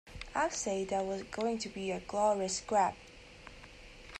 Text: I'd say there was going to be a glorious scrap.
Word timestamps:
I'd 0.33 0.51
say 0.51 0.83
there 0.83 1.03
was 1.03 1.21
going 1.21 1.59
to 1.59 1.69
be 1.69 1.91
a 1.91 1.99
glorious 1.99 2.57
scrap. 2.57 2.97